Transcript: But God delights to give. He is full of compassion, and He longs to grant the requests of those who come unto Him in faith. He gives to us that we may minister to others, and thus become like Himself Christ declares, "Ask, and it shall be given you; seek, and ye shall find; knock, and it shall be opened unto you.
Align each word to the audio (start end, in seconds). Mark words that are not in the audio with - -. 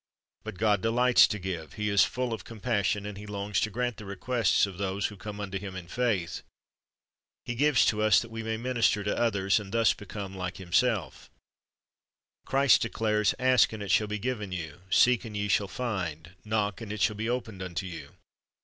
But 0.43 0.57
God 0.57 0.81
delights 0.81 1.27
to 1.27 1.37
give. 1.37 1.73
He 1.73 1.87
is 1.87 2.03
full 2.03 2.33
of 2.33 2.43
compassion, 2.43 3.05
and 3.05 3.19
He 3.19 3.27
longs 3.27 3.59
to 3.59 3.69
grant 3.69 3.97
the 3.97 4.05
requests 4.05 4.65
of 4.65 4.79
those 4.79 5.05
who 5.05 5.15
come 5.15 5.39
unto 5.39 5.59
Him 5.59 5.75
in 5.75 5.87
faith. 5.87 6.41
He 7.45 7.53
gives 7.53 7.85
to 7.85 8.01
us 8.01 8.19
that 8.19 8.31
we 8.31 8.41
may 8.41 8.57
minister 8.57 9.03
to 9.03 9.15
others, 9.15 9.59
and 9.59 9.71
thus 9.71 9.93
become 9.93 10.33
like 10.35 10.57
Himself 10.57 11.29
Christ 12.47 12.81
declares, 12.81 13.35
"Ask, 13.37 13.73
and 13.73 13.83
it 13.83 13.91
shall 13.91 14.07
be 14.07 14.17
given 14.17 14.51
you; 14.51 14.81
seek, 14.89 15.23
and 15.23 15.37
ye 15.37 15.47
shall 15.47 15.67
find; 15.67 16.31
knock, 16.43 16.81
and 16.81 16.91
it 16.91 16.99
shall 17.01 17.15
be 17.15 17.29
opened 17.29 17.61
unto 17.61 17.85
you. 17.85 18.13